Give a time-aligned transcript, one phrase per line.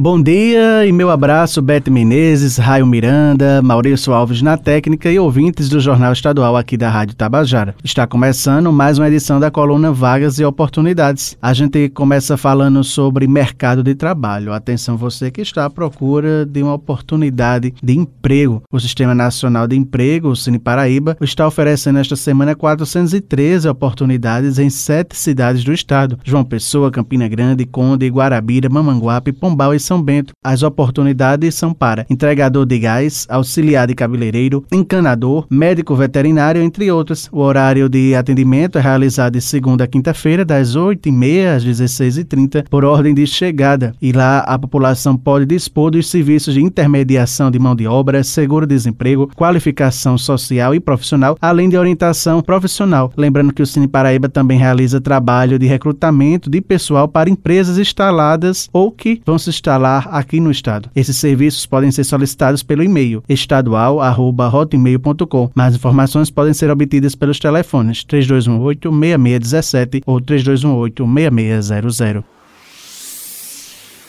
[0.00, 5.68] Bom dia e meu abraço, Bete Menezes, Raio Miranda, Maurício Alves na técnica e ouvintes
[5.68, 7.74] do Jornal Estadual aqui da Rádio Tabajara.
[7.82, 11.36] Está começando mais uma edição da coluna Vagas e Oportunidades.
[11.42, 14.52] A gente começa falando sobre mercado de trabalho.
[14.52, 18.62] Atenção você que está à procura de uma oportunidade de emprego.
[18.70, 24.70] O Sistema Nacional de Emprego, o Cine Paraíba, está oferecendo esta semana 413 oportunidades em
[24.70, 26.20] sete cidades do estado.
[26.22, 30.34] João Pessoa, Campina Grande, Conde, Guarabira, Mamanguape, Pombal e são Bento.
[30.44, 37.28] As oportunidades são para entregador de gás, auxiliar de cabeleireiro, encanador, médico veterinário, entre outros.
[37.32, 42.84] O horário de atendimento é realizado de segunda a quinta-feira, das 8h30 às 16h30, por
[42.84, 43.94] ordem de chegada.
[44.00, 49.30] E lá a população pode dispor dos serviços de intermediação de mão de obra, seguro-desemprego,
[49.34, 53.10] qualificação social e profissional, além de orientação profissional.
[53.16, 58.68] Lembrando que o Cine Paraíba também realiza trabalho de recrutamento de pessoal para empresas instaladas
[58.70, 60.90] ou que vão se instalar instalar aqui no estado.
[60.94, 65.50] Esses serviços podem ser solicitados pelo e-mail estadual@hotmail.com.
[65.54, 72.37] Mais informações podem ser obtidas pelos telefones 3218 6617 ou 3218 6600.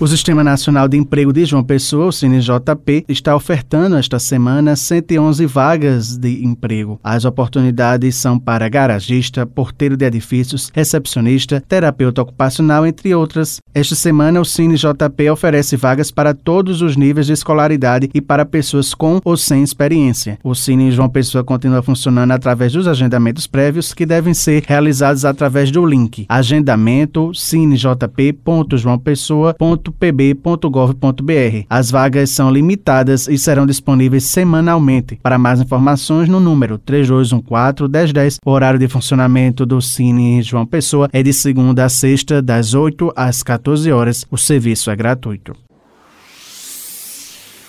[0.00, 5.44] O Sistema Nacional de Emprego de João Pessoa, o CineJP, está ofertando esta semana 111
[5.44, 6.98] vagas de emprego.
[7.04, 13.60] As oportunidades são para garagista, porteiro de edifícios, recepcionista, terapeuta ocupacional, entre outras.
[13.74, 18.94] Esta semana, o CineJP oferece vagas para todos os níveis de escolaridade e para pessoas
[18.94, 20.38] com ou sem experiência.
[20.42, 25.70] O Cine João Pessoa continua funcionando através dos agendamentos prévios que devem ser realizados através
[25.70, 31.64] do link agendamento cinejp.joaopessoa.com pb.gov.br.
[31.68, 35.18] As vagas são limitadas e serão disponíveis semanalmente.
[35.22, 38.38] Para mais informações, no número 3214-1010.
[38.44, 43.12] O horário de funcionamento do Cine João Pessoa é de segunda a sexta, das 8
[43.16, 44.24] às 14 horas.
[44.30, 45.69] O serviço é gratuito.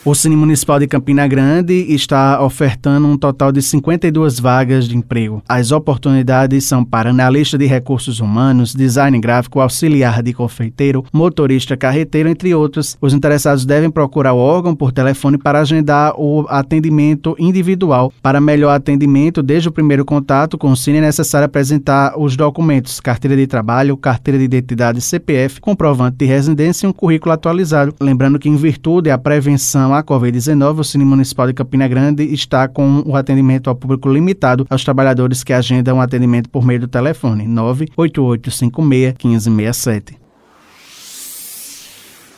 [0.03, 5.43] O Cine Municipal de Campina Grande está ofertando um total de 52 vagas de emprego.
[5.47, 12.29] As oportunidades são para analista de recursos humanos, design gráfico, auxiliar de confeiteiro, motorista carreteiro,
[12.29, 12.97] entre outros.
[12.99, 18.11] Os interessados devem procurar o órgão por telefone para agendar o atendimento individual.
[18.23, 22.99] Para melhor atendimento, desde o primeiro contato com o Cine, é necessário apresentar os documentos:
[22.99, 27.93] carteira de trabalho, carteira de identidade CPF, comprovante de residência e um currículo atualizado.
[28.01, 32.23] Lembrando que, em virtude da prevenção relação à Covid-19, o Cine Municipal de Campina Grande
[32.23, 36.87] está com o atendimento ao público limitado aos trabalhadores que agendam atendimento por meio do
[36.87, 40.20] telefone 98856 1567.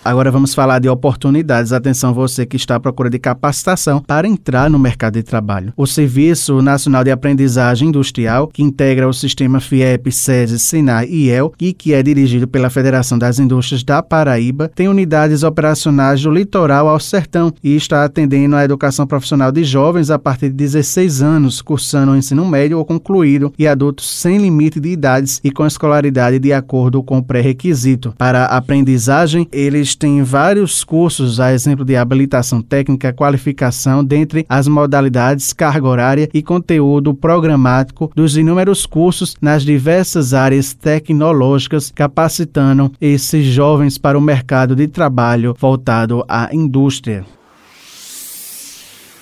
[0.05, 1.71] Agora vamos falar de oportunidades.
[1.71, 5.71] Atenção você que está à procura de capacitação para entrar no mercado de trabalho.
[5.77, 11.53] O Serviço Nacional de Aprendizagem Industrial, que integra o sistema FIEP, SESI, SINAI e EL,
[11.57, 16.89] e que é dirigido pela Federação das Indústrias da Paraíba, tem unidades operacionais do litoral
[16.89, 21.61] ao sertão e está atendendo a educação profissional de jovens a partir de 16 anos,
[21.61, 26.39] cursando o ensino médio ou concluído, e adultos sem limite de idades e com escolaridade
[26.39, 28.13] de acordo com o pré-requisito.
[28.17, 35.53] Para aprendizagem, eles tem vários cursos, a exemplo de habilitação técnica, qualificação, dentre as modalidades,
[35.53, 43.97] carga horária e conteúdo programático dos inúmeros cursos nas diversas áreas tecnológicas, capacitando esses jovens
[43.97, 47.25] para o mercado de trabalho voltado à indústria.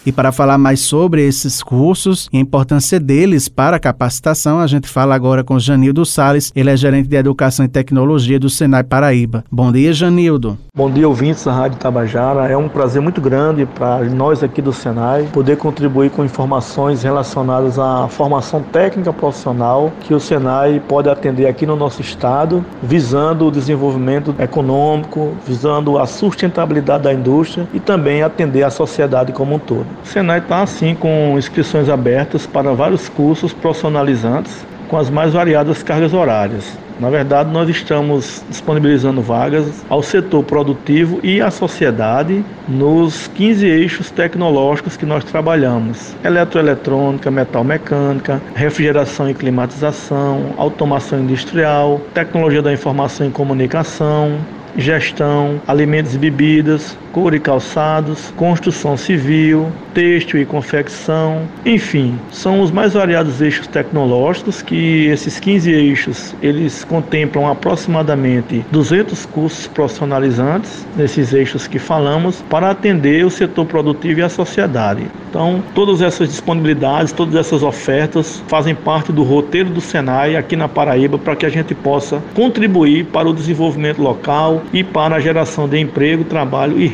[0.03, 4.65] E para falar mais sobre esses cursos e a importância deles para a capacitação, a
[4.65, 8.83] gente fala agora com Janildo Sales, ele é gerente de Educação e Tecnologia do Senai
[8.83, 9.43] Paraíba.
[9.51, 10.57] Bom dia, Janildo.
[10.75, 12.47] Bom dia, ouvintes da Rádio Tabajara.
[12.47, 17.77] É um prazer muito grande para nós aqui do Senai poder contribuir com informações relacionadas
[17.77, 23.51] à formação técnica profissional que o Senai pode atender aqui no nosso estado, visando o
[23.51, 29.90] desenvolvimento econômico, visando a sustentabilidade da indústria e também atender a sociedade como um todo.
[30.03, 35.81] O Senai está assim com inscrições abertas para vários cursos profissionalizantes com as mais variadas
[35.81, 36.77] cargas horárias.
[36.99, 44.11] Na verdade, nós estamos disponibilizando vagas ao setor produtivo e à sociedade nos 15 eixos
[44.11, 53.25] tecnológicos que nós trabalhamos: eletroeletrônica, metal mecânica, refrigeração e climatização, automação industrial, tecnologia da informação
[53.25, 54.37] e comunicação,
[54.77, 62.71] gestão, alimentos e bebidas, couro e calçados, construção civil, têxtil e confecção, enfim, são os
[62.71, 71.33] mais variados eixos tecnológicos que esses 15 eixos, eles contemplam aproximadamente 200 cursos profissionalizantes nesses
[71.33, 75.03] eixos que falamos para atender o setor produtivo e a sociedade.
[75.29, 80.67] Então, todas essas disponibilidades, todas essas ofertas fazem parte do roteiro do Senai aqui na
[80.67, 85.69] Paraíba para que a gente possa contribuir para o desenvolvimento local e para a geração
[85.69, 86.85] de emprego, trabalho e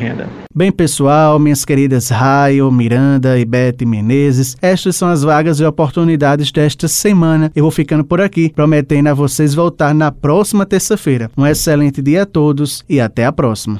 [0.54, 6.52] Bem, pessoal, minhas queridas Raio, Miranda e Beth Menezes, estas são as vagas e oportunidades
[6.52, 7.52] desta semana.
[7.56, 11.30] Eu vou ficando por aqui, prometendo a vocês voltar na próxima terça-feira.
[11.38, 13.80] Um excelente dia a todos e até a próxima.